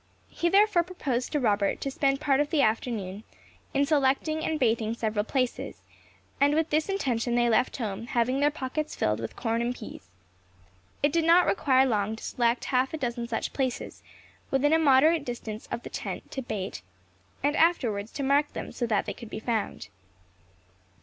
He 0.29 0.49
therefore 0.49 0.81
proposed 0.81 1.31
to 1.31 1.39
Robert 1.39 1.79
to 1.81 1.91
spend 1.91 2.19
part 2.19 2.39
of 2.39 2.49
the 2.49 2.61
forenoon 2.63 3.23
in 3.71 3.85
selecting 3.85 4.43
and 4.43 4.59
baiting 4.59 4.95
several 4.95 5.23
places; 5.23 5.83
and 6.39 6.55
with 6.55 6.71
this 6.71 6.89
intention 6.89 7.35
they 7.35 7.49
left 7.51 7.77
home, 7.77 8.07
having 8.07 8.39
their 8.39 8.49
pockets 8.49 8.95
filled 8.95 9.19
with 9.19 9.35
corn 9.35 9.61
and 9.61 9.75
peas. 9.75 10.09
It 11.03 11.13
did 11.13 11.23
not 11.23 11.45
require 11.45 11.85
long 11.85 12.15
to 12.15 12.23
select 12.23 12.65
half 12.73 12.95
a 12.95 12.97
dozen 12.97 13.27
such 13.27 13.53
places, 13.53 14.01
within 14.49 14.73
a 14.73 14.79
moderate 14.79 15.23
distance 15.23 15.67
of 15.71 15.83
the 15.83 15.89
tent, 15.91 16.31
to 16.31 16.41
bait, 16.41 16.81
and 17.43 17.55
afterwards 17.55 18.11
to 18.13 18.23
mark 18.23 18.53
them 18.53 18.71
so 18.71 18.87
that 18.87 19.05
they 19.05 19.13
could 19.13 19.29
be 19.29 19.39
found. 19.39 19.89